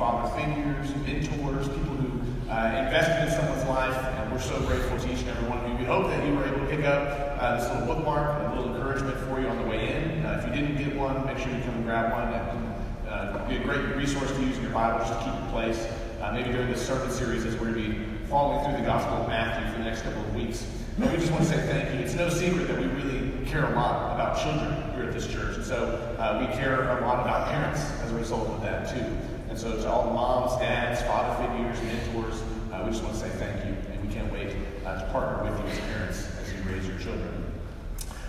[0.00, 2.08] father figures, mentors, people who
[2.50, 5.70] uh, invested in someone's life, and we're so grateful to each and every one of
[5.70, 5.76] you.
[5.76, 8.74] We hope that you were able to pick up uh, this little bookmark, a little
[8.74, 10.24] encouragement for you on the way in.
[10.24, 12.32] Uh, if you didn't get one, make sure you come and grab one.
[12.32, 15.34] It can uh, be a great resource to use in your Bible just to keep
[15.34, 15.86] in place.
[16.22, 19.20] Uh, maybe during this sermon series as we're going to be following through the Gospel
[19.20, 20.64] of Matthew for the next couple of weeks.
[20.96, 22.00] And we just want to say thank you.
[22.00, 25.56] It's no secret that we really care a lot about children here at this church.
[25.56, 29.04] And so uh, we care a lot about parents as a result of that, too.
[29.50, 32.40] And so to all the moms, dads, father figures, mentors,
[32.72, 33.74] uh, we just want to say thank you.
[33.92, 34.54] And we can't wait
[34.86, 37.44] uh, to partner with you as parents as you raise your children.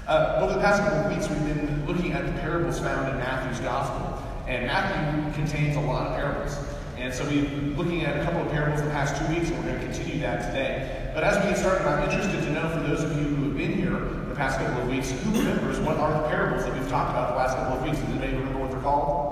[0.07, 3.17] Uh, over the past couple of weeks, we've been looking at the parables found in
[3.19, 4.17] Matthew's Gospel.
[4.47, 6.57] And Matthew contains a lot of parables.
[6.97, 9.59] And so we've been looking at a couple of parables the past two weeks, and
[9.59, 11.11] we're going to continue that today.
[11.13, 13.57] But as we get started, I'm interested to know for those of you who have
[13.57, 13.91] been here
[14.27, 17.29] the past couple of weeks, who remembers what are the parables that we've talked about
[17.29, 17.99] the last couple of weeks?
[17.99, 19.30] Does anybody remember what they're called?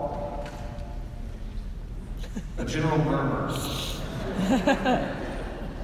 [2.59, 3.47] A general murmur.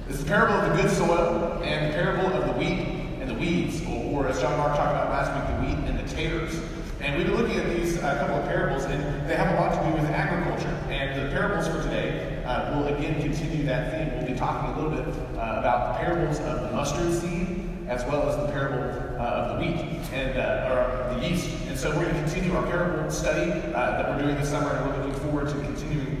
[0.08, 2.80] It's the parable of the good soil and the parable of the wheat
[3.18, 5.98] and the weeds, or, or as John Mark talked about last week, the wheat and
[5.98, 6.60] the taters.
[7.00, 9.72] And we've been looking at these uh, couple of parables, and they have a lot
[9.72, 10.68] to do with agriculture.
[10.90, 14.18] And the parables for today uh, will again continue that theme.
[14.18, 18.04] We'll be talking a little bit uh, about the parables of the mustard seed, as
[18.04, 19.80] well as the parable uh, of the wheat
[20.12, 21.48] and uh, or the yeast.
[21.68, 24.70] And so we're going to continue our parable study uh, that we're doing this summer,
[24.70, 26.15] and we're looking forward to continuing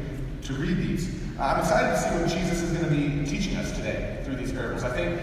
[0.46, 1.12] to read these.
[1.40, 4.52] I'm excited to see what Jesus is going to be teaching us today through these
[4.52, 4.84] parables.
[4.84, 5.18] I think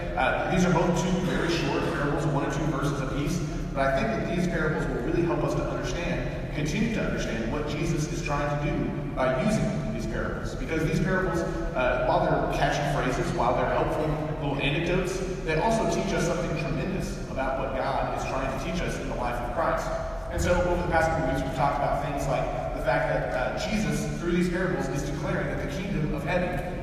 [0.52, 3.40] these are both two very short parables, one or two verses apiece.
[3.72, 7.50] But I think that these parables will really help us to understand, continue to understand
[7.50, 10.54] what Jesus is trying to do by using these parables.
[10.56, 14.06] Because these parables, uh, while they're catchy phrases, while they're helpful
[14.46, 18.80] little anecdotes, they also teach us something tremendous about what God is trying to teach
[18.82, 19.88] us in the life of Christ.
[20.30, 22.44] And so over the past few weeks, we've talked about things like
[22.76, 25.03] the fact that uh, Jesus, through these parables, is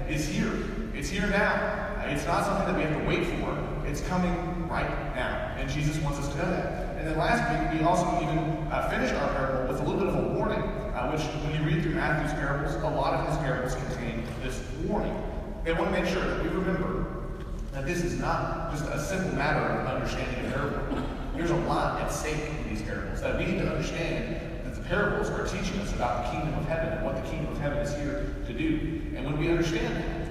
[0.09, 0.51] is here.
[0.94, 2.03] It's here now.
[2.06, 3.57] It's not something that we have to wait for.
[3.88, 5.56] It's coming right now.
[5.57, 6.97] And Jesus wants us to know that.
[6.97, 8.38] And then last week, we also even
[8.72, 11.67] uh, finished our parable with a little bit of a warning, uh, which when you
[11.67, 15.16] read through Matthew's parables, a lot of his parables contain this warning.
[15.63, 17.07] They want to make sure that we remember
[17.72, 21.03] that this is not just a simple matter of understanding a parable.
[21.35, 24.50] There's a lot at stake in these parables that we need to understand
[24.91, 27.78] parables are teaching us about the kingdom of heaven and what the kingdom of heaven
[27.78, 29.00] is here to do.
[29.16, 30.28] And when we understand that,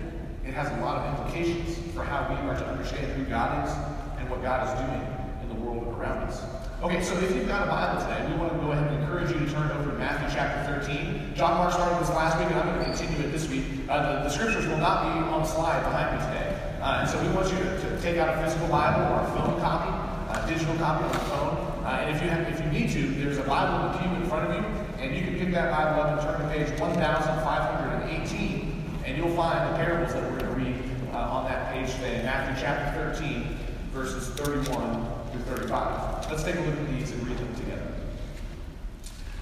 [0.46, 3.72] it has a lot of implications for how we are to understand who God is
[4.20, 5.00] and what God is doing
[5.40, 6.44] in the world around us.
[6.82, 9.32] Okay, so if you've got a Bible today, we want to go ahead and encourage
[9.32, 11.32] you to turn over to Matthew chapter 13.
[11.34, 13.64] John Mark started this last week, and I'm going to continue it this week.
[13.88, 16.52] Uh, the, the, scriptures will not be on slide behind me today.
[16.84, 19.28] Uh, and so we want you to, to, take out a physical Bible or a
[19.32, 21.69] phone copy, a digital copy on the phone.
[21.90, 24.22] Uh, and if you, have, if you need to, there's a Bible in the pew
[24.22, 24.62] in front of you,
[25.02, 28.70] and you can pick that Bible up and turn to page 1518
[29.04, 30.76] and you'll find the parables that we're going to read
[31.12, 33.58] uh, on that page today, Matthew chapter 13,
[33.92, 36.30] verses 31 through 35.
[36.30, 37.92] Let's take a look at these and read them together.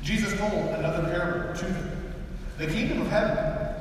[0.03, 2.15] Jesus told another parable to them.
[2.56, 3.36] The kingdom of heaven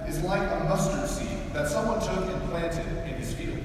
[0.09, 3.59] is like a mustard seed that someone took and planted in his field.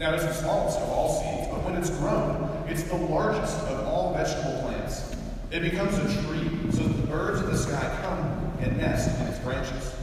[0.00, 3.87] Now it's the smallest of all seeds, but when it's grown, it's the largest of
[4.18, 5.14] vegetable plants.
[5.52, 9.26] It becomes a tree, so that the birds of the sky come and nest in
[9.28, 9.94] its branches.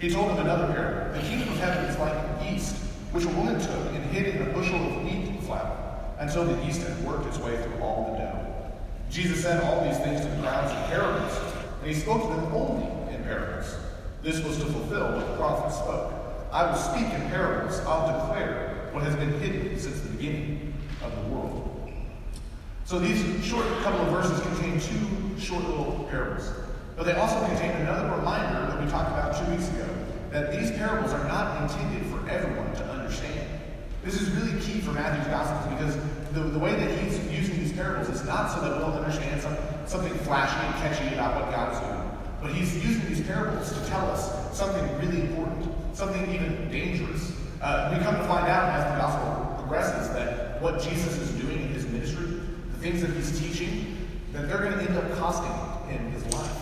[0.00, 1.12] He told them another parable.
[1.12, 2.74] The kingdom of heaven is like yeast,
[3.12, 6.82] which a woman took and hid in a bushel of wheat flour, until the yeast
[6.82, 8.72] had worked its way through all the dough.
[9.08, 11.38] Jesus said all these things to the crowds in parables,
[11.80, 13.72] and he spoke to them only in parables.
[14.20, 16.12] This was to fulfill what the prophet spoke.
[16.50, 17.78] I will speak in parables.
[17.86, 20.74] I'll declare what has been hidden since the beginning
[21.04, 21.57] of the world.
[22.88, 26.50] So these short couple of verses contain two short little parables.
[26.96, 29.84] But they also contain another reminder that we talked about two weeks ago
[30.30, 33.46] that these parables are not intended for everyone to understand.
[34.02, 35.96] This is really key for Matthew's Gospel because
[36.32, 39.54] the, the way that he's using these parables is not so that we'll understand some,
[39.84, 42.10] something flashy and catchy about what God is doing,
[42.40, 47.36] but he's using these parables to tell us something really important, something even dangerous.
[47.60, 51.60] Uh, we come to find out as the Gospel progresses that what Jesus is doing
[51.60, 55.52] in his ministry, the things that he's teaching, that they're going to end up costing
[55.90, 56.52] him his life.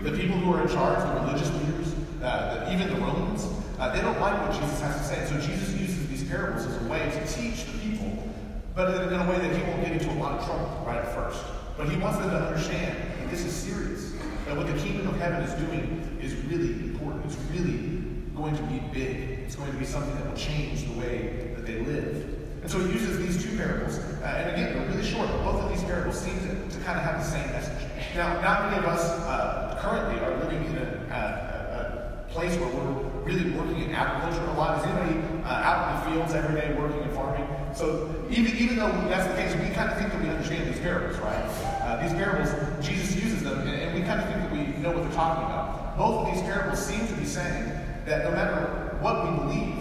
[0.00, 3.46] The people who are in charge, the religious leaders, uh, the, even the Romans,
[3.78, 5.26] uh, they don't like what Jesus has to say.
[5.26, 8.28] So Jesus uses these parables as a way to teach the people,
[8.74, 10.98] but in, in a way that he won't get into a lot of trouble right
[10.98, 11.44] at first.
[11.76, 14.14] But he wants them to understand that this is serious,
[14.46, 17.24] that what the kingdom of heaven is doing is really important.
[17.24, 18.02] It's really
[18.34, 19.38] going to be big.
[19.46, 22.37] It's going to be something that will change the way that they live.
[22.62, 25.62] And so he uses these two parables, uh, and again, they're really short, but both
[25.62, 27.86] of these parables seem to, to kind of have the same message.
[28.14, 32.68] Now, not many of us uh, currently are living in a, a, a place where
[32.68, 34.78] we're really working in agriculture a lot.
[34.78, 37.46] Is anybody uh, out in the fields every day working and farming?
[37.74, 40.80] So even, even though that's the case, we kind of think that we understand these
[40.80, 41.44] parables, right?
[41.82, 42.50] Uh, these parables,
[42.84, 45.44] Jesus uses them, and, and we kind of think that we know what they're talking
[45.44, 45.96] about.
[45.96, 47.70] Both of these parables seem to be saying
[48.06, 49.74] that no matter what we believe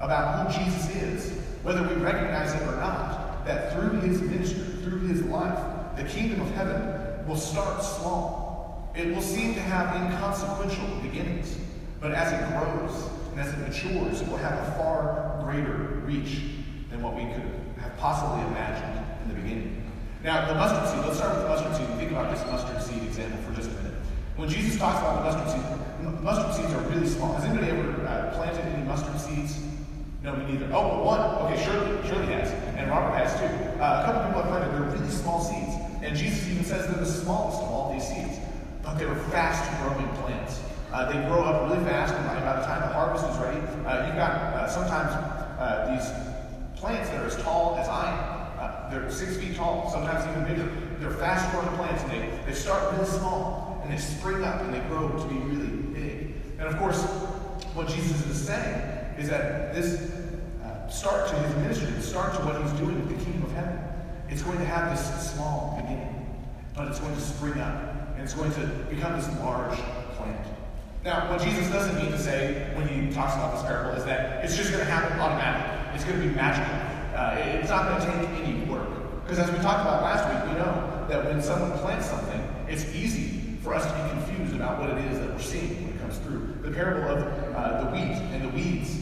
[0.00, 5.00] about who Jesus is, whether we recognize it or not, that through his ministry, through
[5.00, 5.58] his life,
[5.96, 8.92] the kingdom of heaven will start small.
[8.94, 11.56] It will seem to have inconsequential beginnings,
[12.00, 16.42] but as it grows and as it matures, it will have a far greater reach
[16.90, 17.48] than what we could
[17.80, 19.90] have possibly imagined in the beginning.
[20.22, 22.82] Now, the mustard seed, let's start with the mustard seed and think about this mustard
[22.82, 23.94] seed example for just a minute.
[24.36, 27.34] When Jesus talks about the mustard seed, mustard seeds are really small.
[27.34, 29.58] Has anybody ever uh, planted any mustard seeds?
[30.22, 30.70] No, me neither.
[30.72, 31.20] Oh, one.
[31.20, 31.98] Okay, Shirley.
[32.06, 32.52] Shirley has.
[32.76, 33.46] And Robert has too.
[33.82, 34.72] Uh, a couple people have planted.
[34.72, 35.74] They're really small seeds.
[36.02, 38.38] And Jesus even says they're the smallest of all these seeds.
[38.82, 40.62] But they were fast growing plants.
[40.92, 44.06] Uh, they grow up really fast, and by, the time the harvest is ready, uh,
[44.06, 45.10] you've got uh, sometimes
[45.58, 48.60] uh, these plants that are as tall as I am.
[48.60, 50.70] Uh, they're six feet tall, sometimes even bigger.
[50.98, 54.74] They're fast growing plants, and they, they start really small, and they spring up, and
[54.74, 56.34] they grow to be really big.
[56.58, 57.02] And of course,
[57.72, 60.12] what Jesus is saying is that this
[60.64, 63.52] uh, start to his ministry, the start to what he's doing with the kingdom of
[63.52, 63.78] heaven,
[64.28, 66.26] it's going to have this small beginning,
[66.74, 69.78] but it's going to spring up, and it's going to become this large
[70.16, 70.46] plant.
[71.04, 74.44] Now, what Jesus doesn't mean to say when he talks about this parable is that
[74.44, 75.94] it's just going to happen automatically.
[75.94, 76.72] It's going to be magical.
[77.14, 78.88] Uh, it's not going to take any work.
[79.24, 82.86] Because as we talked about last week, we know that when someone plants something, it's
[82.94, 86.00] easy for us to be confused about what it is that we're seeing when it
[86.00, 86.58] comes through.
[86.62, 88.98] The parable of uh, the wheat and the weeds,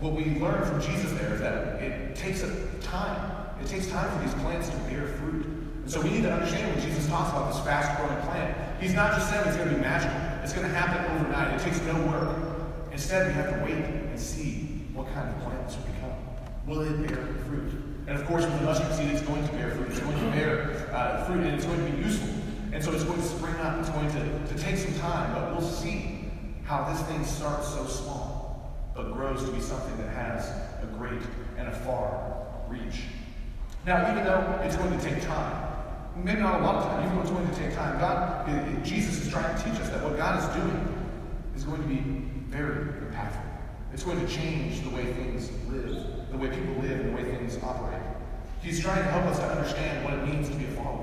[0.00, 2.44] what we learn from Jesus there is that it takes
[2.80, 3.32] time.
[3.62, 5.46] It takes time for these plants to bear fruit.
[5.46, 9.12] And so we need to understand when Jesus talks about this fast-growing plant, he's not
[9.12, 10.18] just saying it's going to be magical.
[10.42, 11.60] It's going to happen overnight.
[11.60, 12.36] It takes no work.
[12.90, 16.12] Instead, we have to wait and see what kind of plant this will become.
[16.66, 17.72] Will it bear fruit?
[18.08, 19.90] And of course, with the mustard seed, it's going to bear fruit.
[19.90, 22.41] It's going to bear uh, fruit, and it's going to be useful.
[22.72, 23.78] And so it's going to spring up.
[23.78, 26.30] It's going to, to take some time, but we'll see
[26.64, 30.48] how this thing starts so small, but grows to be something that has
[30.82, 31.20] a great
[31.58, 33.02] and a far reach.
[33.86, 35.68] Now, even though it's going to take time,
[36.16, 39.26] maybe not a lot of time, even though it's going to take time, God, Jesus
[39.26, 40.98] is trying to teach us that what God is doing
[41.54, 42.00] is going to be
[42.48, 43.44] very impactful.
[43.92, 47.24] It's going to change the way things live, the way people live, and the way
[47.24, 48.00] things operate.
[48.62, 51.01] He's trying to help us to understand what it means to be a follower.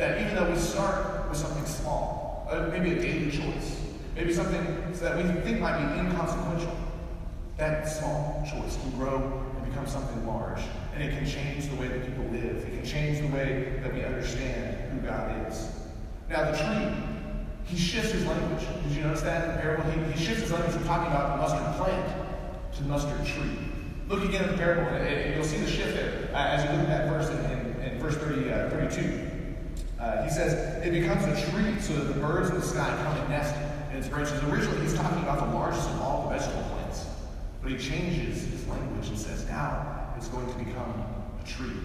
[0.00, 3.82] That even though we start with something small, uh, maybe a daily choice,
[4.16, 4.64] maybe something
[4.94, 6.74] that we think might be inconsequential,
[7.58, 10.62] that small choice can grow and become something large.
[10.94, 12.64] And it can change the way that people live.
[12.64, 15.68] It can change the way that we understand who God is.
[16.30, 16.96] Now, the tree,
[17.66, 18.66] he shifts his language.
[18.84, 19.84] Did you notice that in the parable?
[19.90, 22.16] He, he shifts his language from talking about the mustard plant
[22.72, 23.58] to the mustard tree.
[24.08, 26.88] Look again at the parable, and you'll see the shift there uh, as you look
[26.88, 29.29] at that verse in, in, in verse 30, uh, 32.
[30.00, 33.16] Uh, he says, It becomes a tree so that the birds of the sky come
[33.18, 33.54] and nest
[33.90, 34.42] in its branches.
[34.44, 37.04] Originally, he's talking about the largest of all the vegetable plants.
[37.62, 41.04] But he changes his language and says, Now it's going to become
[41.42, 41.76] a tree.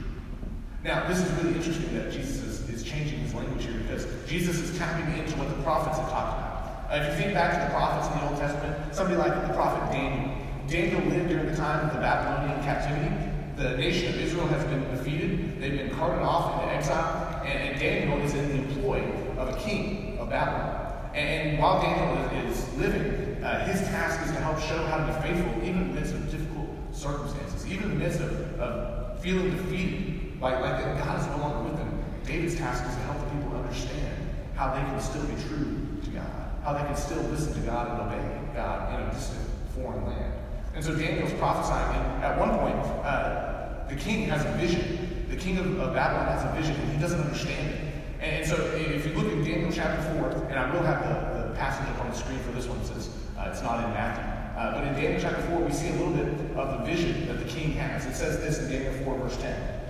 [0.84, 4.60] Now, this is really interesting that Jesus is, is changing his language here because Jesus
[4.60, 6.92] is tapping into what the prophets have talked about.
[6.92, 9.54] Uh, if you think back to the prophets in the Old Testament, somebody like the
[9.54, 10.32] prophet Daniel.
[10.68, 13.12] Daniel lived during the time of the Babylonian captivity.
[13.58, 15.60] The nation of Israel has been defeated.
[15.60, 17.25] They've been carted off into exile.
[17.46, 19.04] And, and Daniel is in the employ
[19.38, 21.12] of a king of Babylon.
[21.14, 24.98] And, and while Daniel is, is living, uh, his task is to help show how
[24.98, 28.60] to be faithful even in the midst of difficult circumstances, even in the midst of,
[28.60, 32.04] of feeling defeated, like, like that God is no longer with them.
[32.26, 36.10] David's task is to help the people understand how they can still be true to
[36.10, 40.06] God, how they can still listen to God and obey God in a distant foreign
[40.08, 40.34] land.
[40.74, 42.76] And so Daniel's prophesying, and at one point,
[43.06, 45.05] uh, the king has a vision.
[45.30, 47.82] The king of, of, Babylon has a vision, and he doesn't understand it.
[48.22, 51.50] And, and, so if you look in Daniel chapter 4, and I will have the,
[51.50, 54.24] the passage up on the screen for this one since uh, it's not in Matthew.
[54.58, 57.40] Uh, but in Daniel chapter 4, we see a little bit of the vision that
[57.40, 58.06] the king has.
[58.06, 59.82] It says this in Daniel 4, verse 10.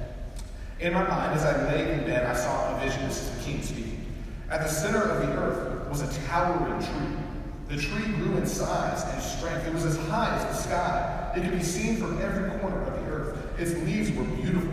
[0.79, 3.07] In my mind, as I lay in bed, I saw a vision.
[3.07, 4.05] This is the king speaking.
[4.49, 7.25] At the center of the earth was a towering tree
[7.67, 9.67] the tree grew in size and strength.
[9.67, 11.33] It was as high as the sky.
[11.35, 13.59] It could be seen from every corner of the earth.
[13.59, 14.71] Its leaves were beautiful,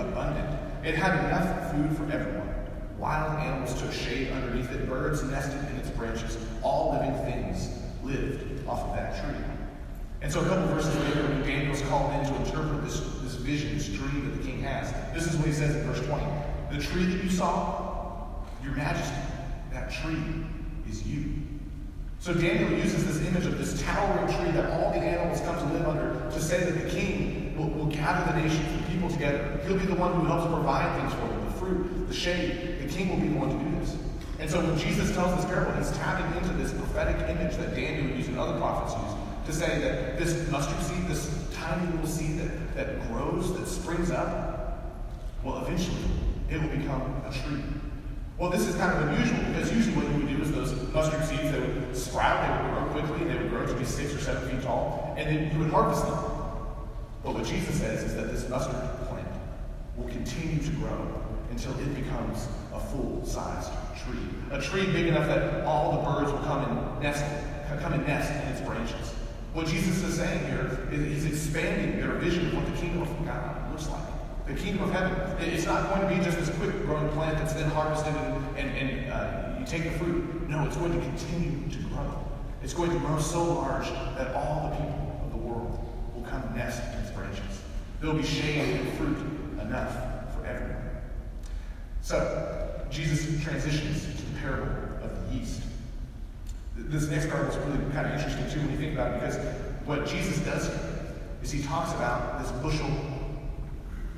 [0.00, 0.58] abundant.
[0.84, 2.48] It had enough food for everyone.
[2.98, 4.88] Wild animals took shade underneath it.
[4.88, 6.36] Birds nested in its branches.
[6.62, 7.70] All living things
[8.02, 9.42] lived off of that tree.
[10.22, 13.76] And so a couple verses later, when Daniel's called in to interpret this, this vision,
[13.76, 16.26] this dream that the king has, this is what he says in verse 20.
[16.70, 18.26] The tree that you saw,
[18.62, 19.16] your majesty,
[19.72, 20.44] that tree
[20.88, 21.36] is you.
[22.18, 25.72] So Daniel uses this image of this towering tree that all the animals come to
[25.72, 29.60] live under to say that the king will, will gather the nations and people together.
[29.66, 32.80] He'll be the one who helps provide things for them, the fruit, the shade.
[32.80, 33.96] The king will be the one to do this.
[34.38, 38.16] And so when Jesus tells this parable, he's tapping into this prophetic image that Daniel
[38.16, 42.38] used and other prophets used to say that this mustard seed, this tiny little seed
[42.38, 44.96] that, that grows, that springs up,
[45.44, 45.96] well, eventually
[46.48, 47.62] it will become a tree.
[48.38, 51.22] Well, this is kind of unusual because usually what you would do is those mustard
[51.24, 54.18] seeds, they would sprout, they would grow quickly, they would grow to be six or
[54.18, 56.29] seven feet tall, and then you would harvest them.
[57.22, 59.28] But what Jesus says is that this mustard plant
[59.96, 63.70] will continue to grow until it becomes a full-sized
[64.04, 64.18] tree.
[64.50, 67.24] A tree big enough that all the birds will come and nest,
[67.82, 69.14] come and nest in its branches.
[69.52, 73.26] What Jesus is saying here is he's expanding their vision of what the kingdom of
[73.26, 74.00] God looks like.
[74.46, 75.12] The kingdom of heaven.
[75.40, 78.70] It's not going to be just this quick growing plant that's then harvested and, and,
[78.76, 80.48] and uh, you take the fruit.
[80.48, 82.24] No, it's going to continue to grow.
[82.62, 85.78] It's going to grow so large that all the people of the world
[86.14, 86.80] will come nest
[88.00, 88.08] in its branches.
[88.08, 89.18] There will be shade and fruit
[89.60, 89.92] enough
[90.34, 90.76] for everyone.
[92.02, 95.62] So, Jesus transitions to the parable of the yeast.
[96.76, 99.36] This next parable is really kind of interesting too when you think about it because
[99.84, 102.90] what Jesus does here is he talks about this bushel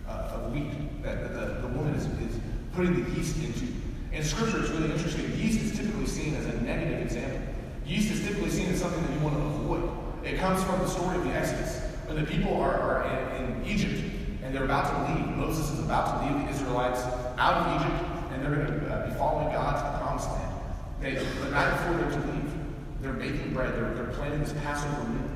[0.09, 2.41] uh, of wheat that the, the woman is, is
[2.75, 3.67] putting the yeast into.
[4.13, 5.31] And Scripture, is really interesting.
[5.37, 7.41] Yeast is typically seen as a negative example.
[7.87, 9.91] Yeast is typically seen as something that you want to avoid.
[10.25, 11.81] It comes from the story of the Exodus.
[12.07, 14.03] When the people are, are in, Egypt
[14.43, 17.03] and they're about to leave, Moses is about to lead the Israelites
[17.39, 20.53] out of Egypt and they're going to uh, be following God to the promised land.
[21.01, 22.53] They, the night before they're to leave,
[23.01, 23.75] they're baking bread.
[23.75, 25.31] They're, they're planning this Passover meal.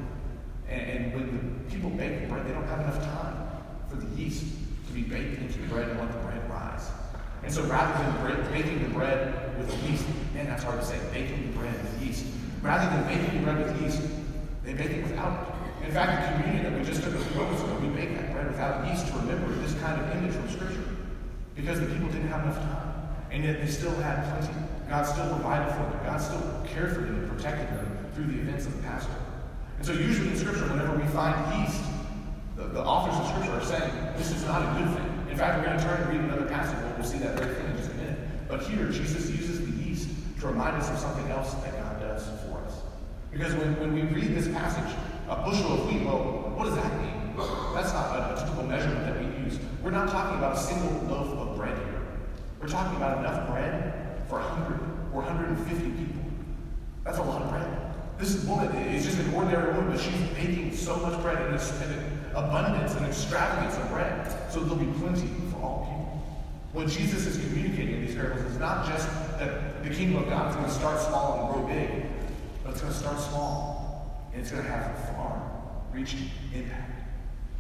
[0.68, 1.26] And, and when
[1.66, 3.48] the people bake the bread, they don't have enough time
[3.88, 4.44] for the yeast
[4.86, 6.88] to be baked into the bread and let the bread rise.
[7.42, 11.52] And so rather than baking the bread with yeast, man, that's hard to say, baking
[11.52, 12.26] the bread with yeast.
[12.62, 14.02] Rather than baking the bread with yeast,
[14.64, 15.55] they bake it without it.
[15.85, 18.33] In fact, the communion that we just took a few moments ago, we bake that
[18.33, 20.85] bread without yeast to remember this kind of image from Scripture.
[21.54, 22.92] Because the people didn't have enough time.
[23.30, 24.54] And yet they still had plenty.
[24.88, 26.00] God still provided for them.
[26.04, 29.14] God still cared for them and protected them through the events of the Passover.
[29.78, 31.83] And so usually in Scripture, whenever we find yeast,
[32.56, 35.28] the, the authors of Scripture are saying this is not a good thing.
[35.30, 37.54] In fact, we're going to turn and read another passage and we'll see that very
[37.54, 38.18] thing in just a minute.
[38.49, 40.09] But here, Jesus uses the yeast
[40.40, 42.80] to remind us of something else that God does for us.
[43.30, 44.97] Because when, when we read this passage,
[45.28, 47.35] a bushel of wheat, well, what does that mean?
[47.75, 49.59] That's not a, typical measurement that we use.
[49.83, 52.02] We're not talking about a single loaf of bread here.
[52.61, 54.80] We're talking about enough bread for 100
[55.12, 56.23] or 150 people.
[57.04, 57.68] That's a lot of bread.
[58.18, 62.21] This woman is just an ordinary woman, but she's baking so much bread and, and
[62.35, 66.23] abundance and extravagance of bread, so there'll be plenty for all people.
[66.73, 69.06] What Jesus is communicating in these parables is not just
[69.38, 72.06] that the kingdom of God is going to start small and grow big,
[72.64, 73.75] but it's going to start small
[74.36, 77.08] and it's going to have a far-reaching impact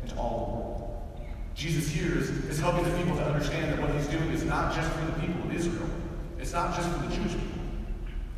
[0.02, 1.26] into all the world.
[1.54, 4.74] Jesus here is, is helping the people to understand that what he's doing is not
[4.74, 5.88] just for the people of Israel.
[6.38, 7.62] It's not just for the Jewish people.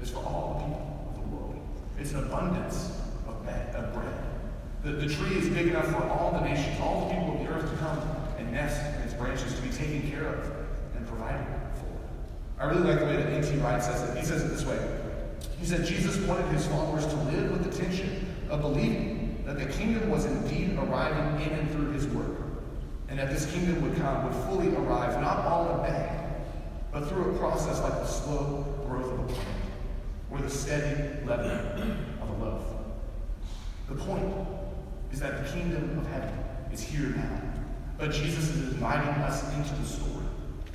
[0.00, 1.57] It's for all the people of the world.
[1.99, 2.92] It's an abundance
[3.26, 3.75] of bread.
[3.75, 4.14] Of bread.
[4.85, 7.52] The, the tree is big enough for all the nations, all the people of the
[7.52, 7.99] earth to come
[8.38, 10.47] and nest in its branches to be taken care of
[10.95, 12.62] and provided for.
[12.62, 13.57] I really like the way that N.T.
[13.57, 14.16] Wright says it.
[14.16, 14.78] He says it this way.
[15.59, 19.67] He said Jesus wanted his followers to live with the tension of believing that the
[19.67, 22.37] kingdom was indeed arriving in and through his work,
[23.09, 26.35] and that this kingdom would come, would fully arrive, not all in a bang,
[26.93, 29.49] but through a process like the slow growth of a plant,
[30.31, 32.64] or the steady leavening of a loaf.
[33.88, 34.35] The point
[35.12, 36.33] is that the kingdom of heaven
[36.73, 37.43] is here now.
[37.97, 40.26] But Jesus is inviting us into the story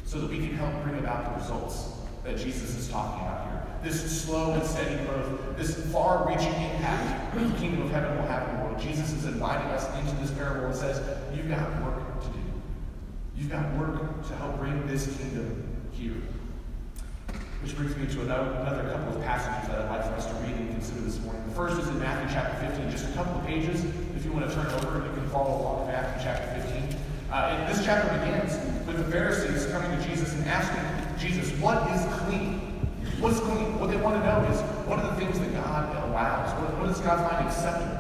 [0.06, 3.43] so that we can help bring about the results that Jesus is talking about.
[3.84, 8.48] This slow and steady growth, this far reaching impact the kingdom of heaven will have
[8.48, 8.80] in the world.
[8.80, 11.02] Jesus is inviting us into this parable and says,
[11.36, 12.40] You've got work to do.
[13.36, 16.16] You've got work to help bring this kingdom here.
[17.62, 20.34] Which brings me to another, another couple of passages that I'd like for us to
[20.46, 21.44] read and consider this morning.
[21.50, 23.84] The first is in Matthew chapter 15, just a couple of pages.
[24.16, 27.00] If you want to turn over, you can follow along in Matthew chapter 15.
[27.32, 28.54] Uh, and this chapter begins
[28.88, 32.53] with the Pharisees coming to Jesus and asking Jesus, what is clean?
[33.24, 33.80] What's clean?
[33.80, 36.52] What they want to know is, what are the things that God allows?
[36.60, 37.96] What, what does God find acceptable?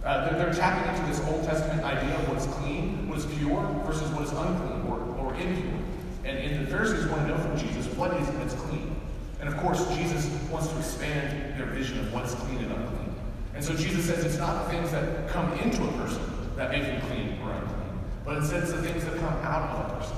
[0.00, 3.28] Uh, they're, they're, tapping into this Old Testament idea of what is clean, what is
[3.36, 5.76] pure, versus what is unclean or, or impure.
[6.24, 8.96] And, and the Pharisees want to know from Jesus, what is that's clean?
[9.44, 13.14] And of course, Jesus wants to expand their vision of what's clean and unclean.
[13.52, 16.24] And so Jesus says it's not the things that come into a person
[16.56, 19.92] that make them clean or unclean, but instead it's the things that come out of
[19.92, 20.16] a person.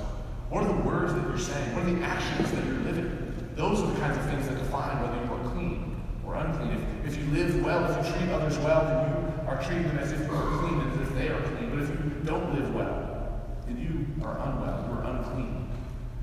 [0.55, 1.75] What are the words that you're saying?
[1.75, 3.26] What are the actions that you're living?
[3.57, 5.97] Those are the kinds of things that define whether you are clean
[6.27, 6.77] or unclean.
[7.05, 9.99] If, if you live well, if you treat others well, then you are treating them
[9.99, 11.71] as if you are clean and as if they are clean.
[11.71, 15.69] But if you don't live well, then you are unwell, you are unclean.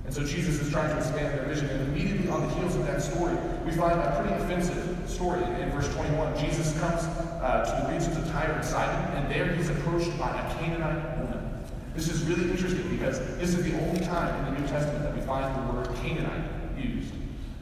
[0.06, 1.70] And so Jesus is trying to expand their vision.
[1.70, 3.36] And immediately on the heels of that story,
[3.66, 6.38] we find a pretty offensive story in, verse 21.
[6.38, 7.02] Jesus comes
[7.42, 11.18] uh, to the regions of Tyre and Sidon, and there he's approached by a Canaanite
[11.18, 11.66] woman.
[11.96, 15.16] This is really interesting because this is the only time in the New Testament that
[15.16, 16.53] we find the word Canaanite.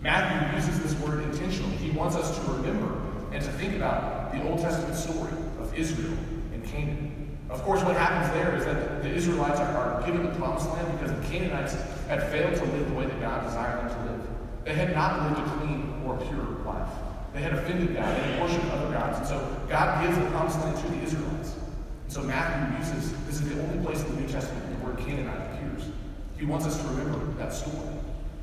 [0.02, 1.76] Matthew uses this word intentionally.
[1.78, 3.00] He wants us to remember
[3.32, 6.18] and to think about the Old Testament story of Israel
[6.54, 7.38] and Canaan.
[7.50, 10.92] Of course, what happens there is that the Israelites are, are given the promised land
[11.00, 11.76] because the Canaanites
[12.08, 14.22] had failed to live the way that God desired them to live.
[14.66, 16.90] They had not lived a clean or pure life.
[17.34, 18.18] They had offended God.
[18.18, 19.20] They worshipped other gods.
[19.20, 21.56] And so God gives the promised land to the Israelites.
[22.04, 25.54] And so Matthew uses, this is the only place in the New Testament where Canaanite
[25.54, 25.90] appears.
[26.38, 28.01] He wants us to remember that story.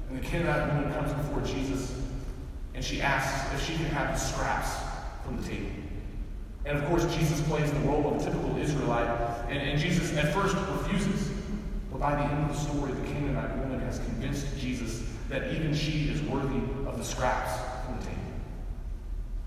[0.08, 1.94] And the Canaanite woman comes before Jesus
[2.74, 4.70] and she asks if she can have the scraps
[5.24, 5.66] from the table.
[6.64, 9.08] And of course, Jesus plays the role of a typical Israelite.
[9.48, 11.32] And, and Jesus at first refuses.
[11.90, 15.74] But by the end of the story, the Canaanite woman has convinced Jesus that even
[15.74, 18.18] she is worthy of the scraps from the table.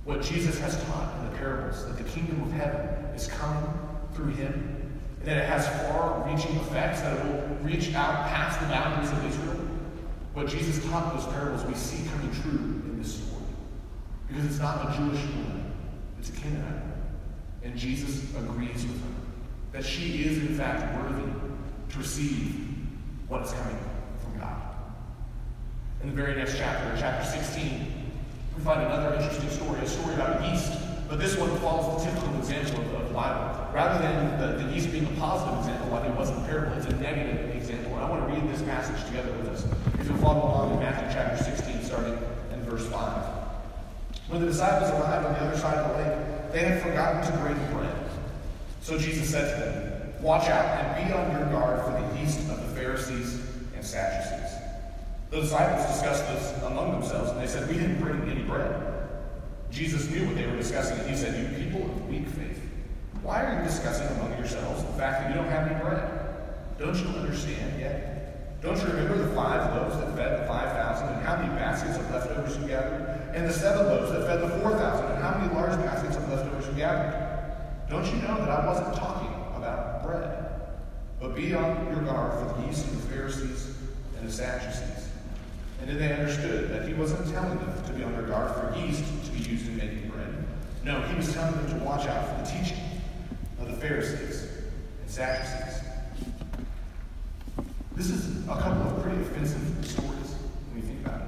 [0.04, 3.72] What Jesus has taught in the parables, that the kingdom of heaven is coming
[4.14, 8.60] through him, and that it has far reaching effects, that it will reach out past
[8.60, 9.68] the boundaries of Israel.
[10.34, 13.44] What Jesus taught those parables, we see coming true in this story.
[14.28, 15.74] Because it's not a Jewish woman,
[16.20, 16.84] it's a Canaanite.
[17.64, 19.12] And Jesus agrees with her
[19.74, 21.30] that she is, in fact, worthy
[21.90, 22.66] to receive
[23.28, 23.78] what is coming
[24.22, 24.62] from God.
[26.02, 28.12] In the very next chapter, chapter 16,
[28.58, 30.74] we find another interesting story, a story about yeast.
[31.10, 33.74] But this one follows the typical example of, of.
[33.74, 36.78] Rather than the, the yeast being a positive example, like it was in the parable,
[36.78, 37.56] it's a negative
[38.02, 39.66] I want to read this passage together with us.
[40.00, 42.18] If you'll follow along in Matthew chapter 16, starting
[42.52, 43.26] in verse 5.
[44.28, 47.38] When the disciples arrived on the other side of the lake, they had forgotten to
[47.40, 47.96] break bread.
[48.82, 52.40] So Jesus said to them, Watch out and be on your guard for the yeast
[52.50, 53.40] of the Pharisees
[53.76, 54.58] and Sadducees.
[55.30, 59.10] The disciples discussed this among themselves, and they said, We didn't bring any bread.
[59.70, 62.60] Jesus knew what they were discussing, and he said, You people of weak faith,
[63.22, 66.11] why are you discussing among yourselves the fact that you don't have any bread?
[66.82, 68.60] Don't you understand yet?
[68.64, 71.96] Don't you remember the five loaves that fed the five thousand, and how many baskets
[71.96, 73.22] of leftovers you gathered?
[73.36, 76.28] And the seven loaves that fed the four thousand, and how many large baskets of
[76.28, 77.14] leftovers you gathered?
[77.88, 80.50] Don't you know that I wasn't talking about bread?
[81.20, 83.76] But be on your guard for the yeast of the Pharisees
[84.18, 85.10] and the Sadducees.
[85.82, 88.76] And then they understood that he wasn't telling them to be on their guard for
[88.80, 90.34] yeast to be used in making bread.
[90.84, 92.84] No, he was telling them to watch out for the teaching
[93.60, 94.48] of the Pharisees
[95.02, 95.71] and Sadducees.
[98.02, 100.34] This is a couple of pretty offensive stories
[100.74, 101.28] when you think about it.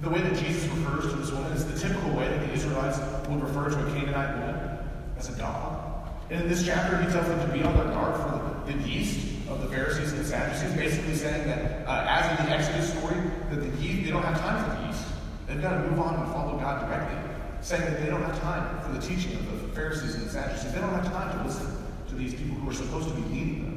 [0.00, 2.98] The way that Jesus refers to this woman is the typical way that the Israelites
[3.28, 4.78] would refer to a Canaanite woman
[5.16, 6.10] as a dog.
[6.28, 9.46] And in this chapter, he tells them to be on their guard for the, yeast
[9.48, 13.60] of the Pharisees and Sadducees, basically saying that, uh, as in the Exodus story, that
[13.62, 15.04] the yeast, they don't have time for the yeast.
[15.46, 17.16] They've got to move on and follow God directly,
[17.60, 20.72] saying that they don't have time for the teaching of the Pharisees and the Sadducees.
[20.72, 21.70] They don't have time to listen
[22.08, 23.71] to these people who are supposed to be leading them.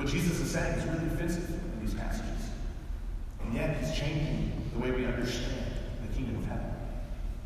[0.00, 2.48] What Jesus is saying is really offensive in these passages.
[3.44, 5.62] And yet, he's changing the way we understand
[6.00, 6.70] the kingdom of heaven.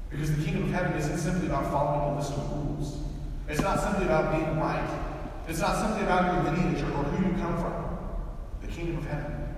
[0.09, 3.03] Because the kingdom of heaven isn't simply about following a list of rules.
[3.49, 4.89] It's not simply about being right.
[5.49, 7.99] It's not simply about your lineage or who you come from.
[8.61, 9.49] The kingdom of heaven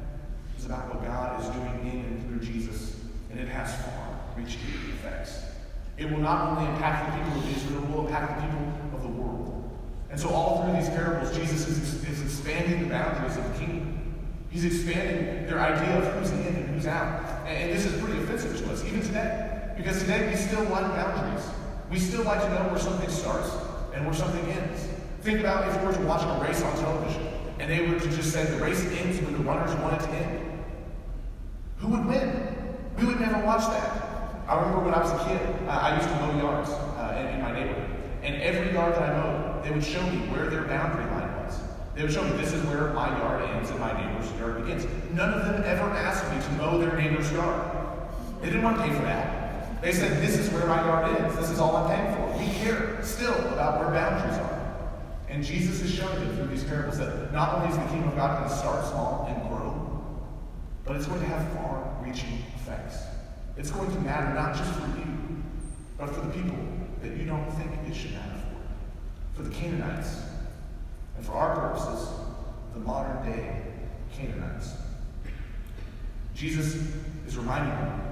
[0.57, 2.97] is about what God is doing in and through Jesus,
[3.31, 4.63] and it has far-reaching
[4.95, 5.43] effects.
[5.99, 9.03] It will not only impact the people of Israel, it will impact the people of
[9.03, 9.56] the world.
[10.17, 14.15] And so all through these parables, Jesus is, is expanding the boundaries of the kingdom.
[14.49, 17.23] He's expanding their idea of who's in and who's out.
[17.47, 19.75] And, and this is pretty offensive to us, even today.
[19.77, 21.45] Because today we still like boundaries.
[21.91, 23.51] We still like to know where something starts
[23.93, 24.89] and where something ends.
[25.21, 28.09] Think about if you were to watch a race on television and they were to
[28.09, 30.63] just say the race ends when the runners want it to end.
[31.77, 32.75] Who would win?
[32.99, 34.49] We would never watch that.
[34.49, 37.35] I remember when I was a kid, uh, I used to mow yards uh, in,
[37.35, 37.91] in my neighborhood.
[38.23, 39.36] And every yard that I mowed,
[39.67, 41.59] they would show me where their boundary line was.
[41.97, 44.87] They would show me this is where my yard ends and my neighbor's yard begins.
[45.13, 47.77] None of them ever asked me to mow their neighbor's yard.
[48.41, 49.83] They didn't want to pay for that.
[49.83, 51.35] They said, this is where my yard ends.
[51.35, 52.39] This is all I'm paying for.
[52.39, 54.87] We care still about where boundaries are.
[55.29, 58.15] And Jesus is showing them through these parables that not only is the kingdom of
[58.15, 59.75] God going to start small and grow,
[60.85, 62.99] but it's going to have far-reaching effects.
[63.57, 65.43] It's going to matter not just for you,
[65.99, 66.57] but for the people
[67.03, 68.36] that you don't think it should matter
[69.37, 69.43] for.
[69.43, 70.23] The Canaanites,
[71.17, 72.09] and for our purposes,
[72.75, 73.63] the modern day
[74.17, 74.73] Canaanites.
[76.35, 76.75] Jesus
[77.27, 78.03] is reminding them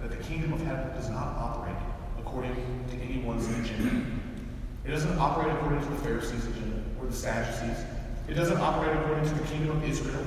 [0.00, 1.76] that the kingdom of heaven does not operate
[2.18, 2.54] according
[2.90, 4.04] to anyone's agenda.
[4.84, 7.84] It doesn't operate according to the Pharisees' agenda or the Sadducees.
[8.28, 10.24] It doesn't operate according to the kingdom of Israel.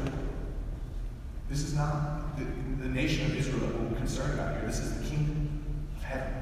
[1.49, 2.45] This is not the,
[2.83, 4.65] the nation of Israel that we're concerned about here.
[4.65, 5.63] This is the kingdom
[5.97, 6.33] of heaven.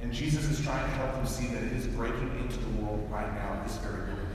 [0.00, 3.08] And Jesus is trying to help them see that it is breaking into the world
[3.10, 4.28] right now this very moment.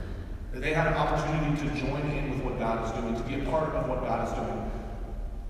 [0.52, 3.46] That they have an opportunity to join in with what God is doing, to be
[3.46, 4.70] a part of what God is doing,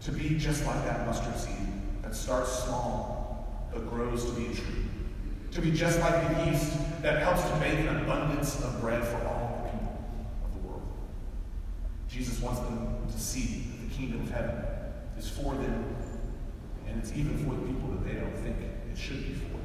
[0.00, 1.56] to be just like that mustard seed
[2.02, 4.84] that starts small but grows to be a tree.
[5.52, 9.16] To be just like the yeast that helps to make an abundance of bread for
[9.26, 9.98] all the people
[10.44, 10.82] of the world.
[12.08, 14.64] Jesus wants them to see that the kingdom of heaven
[15.18, 15.96] is for them,
[16.86, 19.59] and it's even for the people that they don't think it should be for.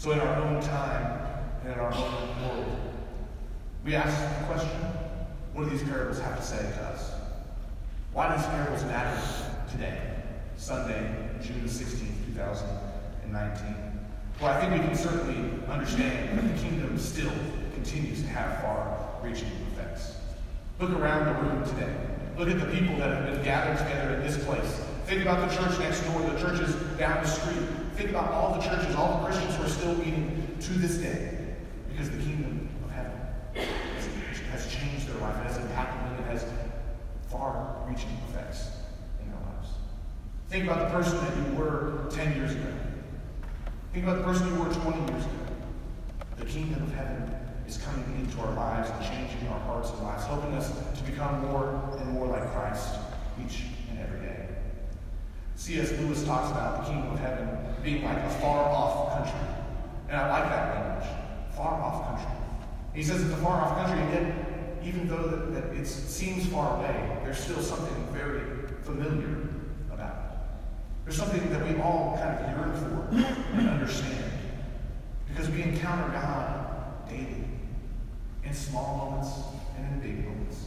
[0.00, 1.28] So, in our own time
[1.62, 2.80] and in our own world,
[3.84, 4.70] we ask the question
[5.52, 7.12] what do these parables have to say to us?
[8.14, 9.20] Why do these parables matter
[9.70, 10.00] today,
[10.56, 13.76] Sunday, June 16, 2019?
[14.40, 17.32] Well, I think we can certainly understand that the kingdom still
[17.74, 20.16] continues to have far reaching effects.
[20.78, 21.94] Look around the room today.
[22.38, 24.80] Look at the people that have been gathered together in this place.
[25.04, 27.68] Think about the church next door, the churches down the street.
[27.96, 31.54] Think about all the churches, all the Christians who are still meeting to this day.
[31.88, 33.12] Because the kingdom of heaven
[34.52, 36.44] has changed their life, it has impacted them, it has
[37.28, 38.70] far reaching effects
[39.22, 39.68] in their lives.
[40.48, 42.72] Think about the person that you were 10 years ago.
[43.92, 45.34] Think about the person you were 20 years ago.
[46.38, 47.34] The kingdom of heaven
[47.66, 51.40] is coming into our lives and changing our hearts and lives, helping us to become
[51.42, 52.96] more and more like Christ
[53.44, 54.48] each and every day.
[55.60, 55.92] C.S.
[56.00, 57.46] Lewis talks about the kingdom of heaven
[57.84, 59.46] being like a far off country.
[60.08, 61.08] And I like that language.
[61.54, 62.34] Far off country.
[62.94, 64.34] He says it's a far off country, and yet,
[64.82, 68.40] even though that, that it seems far away, there's still something very
[68.84, 69.50] familiar
[69.92, 70.38] about it.
[71.04, 74.32] There's something that we all kind of yearn for and understand.
[75.28, 77.44] Because we encounter God daily,
[78.44, 79.38] in small moments
[79.76, 80.64] and in big moments.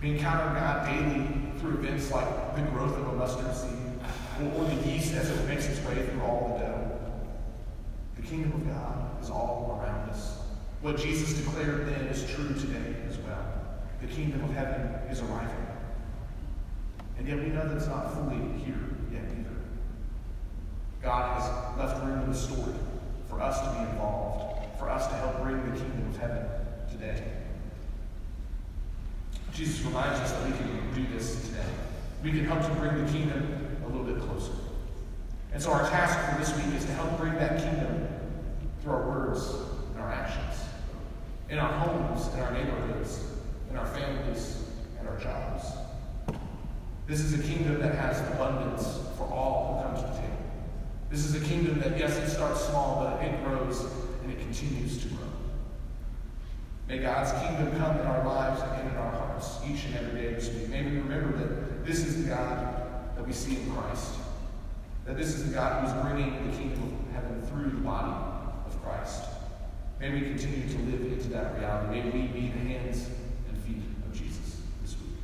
[0.00, 3.86] We encounter God daily through events like the growth of a mustard seed
[4.58, 7.00] or, the yeast as it makes its way through all the dough.
[8.16, 10.40] The kingdom of God is all around us.
[10.82, 13.46] What Jesus declared then is true today as well.
[14.02, 15.66] The kingdom of heaven is arriving.
[17.18, 18.74] And yet we know that it's not fully here
[19.10, 19.56] yet either.
[21.02, 22.74] God has left room in the story
[23.28, 26.44] for us to be involved, for us to help bring the kingdom of heaven
[26.90, 27.45] today.
[29.56, 31.64] Jesus reminds us that we can do this today.
[32.22, 34.52] We can help to bring the kingdom a little bit closer.
[35.54, 38.06] And so our task for this week is to help bring that kingdom
[38.82, 39.48] through our words
[39.94, 40.62] and our actions,
[41.48, 43.24] in our homes, in our neighborhoods,
[43.70, 44.62] in our families,
[44.98, 45.64] and our jobs.
[47.06, 50.36] This is a kingdom that has abundance for all who come to the table.
[51.08, 53.86] This is a kingdom that, yes, it starts small, but it grows
[54.22, 55.28] and it continues to grow.
[56.88, 60.34] May God's kingdom come in our lives and in our hearts each and every day
[60.34, 60.68] this week.
[60.68, 64.14] May we remember that this is the God that we see in Christ.
[65.04, 68.12] That this is the God who is bringing the kingdom of heaven through the body
[68.66, 69.22] of Christ.
[70.00, 72.00] May we continue to live into that reality.
[72.00, 73.08] May we be the hands
[73.48, 75.16] and feet of Jesus this week.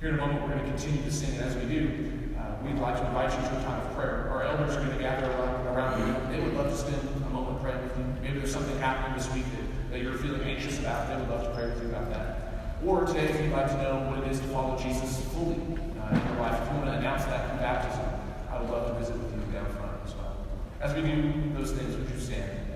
[0.00, 2.64] Here in a moment, we're going to continue to sing, and as we do, uh,
[2.64, 4.28] we'd like to invite you to a time of prayer.
[4.30, 6.36] Our elders are going to gather around, around you.
[6.36, 8.04] They would love to spend a moment praying with you.
[8.22, 11.42] Maybe there's something happening this week that that you're feeling anxious about, they would love
[11.44, 12.39] to pray with you about that.
[12.86, 15.56] Or today, if you'd like to know what it is to follow Jesus fully
[16.00, 18.06] uh, in your life, if you want to announce that through baptism,
[18.50, 20.36] I would love to visit with you down front as well.
[20.80, 22.69] As we do those things, would you stand?